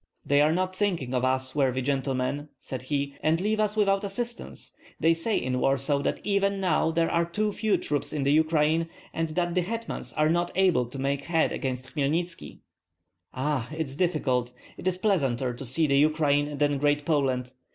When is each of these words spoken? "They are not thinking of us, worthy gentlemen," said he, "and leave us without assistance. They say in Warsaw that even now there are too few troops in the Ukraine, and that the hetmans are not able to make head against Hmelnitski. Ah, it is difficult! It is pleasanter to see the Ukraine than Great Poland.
"They 0.25 0.41
are 0.41 0.51
not 0.51 0.75
thinking 0.75 1.13
of 1.13 1.23
us, 1.23 1.53
worthy 1.53 1.83
gentlemen," 1.83 2.49
said 2.59 2.81
he, 2.81 3.13
"and 3.21 3.39
leave 3.39 3.59
us 3.59 3.75
without 3.75 4.03
assistance. 4.03 4.75
They 4.99 5.13
say 5.13 5.37
in 5.37 5.59
Warsaw 5.59 5.99
that 5.99 6.21
even 6.23 6.59
now 6.59 6.89
there 6.89 7.11
are 7.11 7.23
too 7.23 7.53
few 7.53 7.77
troops 7.77 8.11
in 8.11 8.23
the 8.23 8.31
Ukraine, 8.31 8.89
and 9.13 9.29
that 9.35 9.53
the 9.53 9.61
hetmans 9.61 10.11
are 10.17 10.29
not 10.31 10.49
able 10.55 10.87
to 10.87 10.97
make 10.97 11.25
head 11.25 11.51
against 11.51 11.93
Hmelnitski. 11.93 12.61
Ah, 13.31 13.69
it 13.71 13.85
is 13.85 13.95
difficult! 13.95 14.51
It 14.75 14.87
is 14.87 14.97
pleasanter 14.97 15.53
to 15.53 15.65
see 15.67 15.85
the 15.85 15.99
Ukraine 15.99 16.57
than 16.57 16.79
Great 16.79 17.05
Poland. 17.05 17.51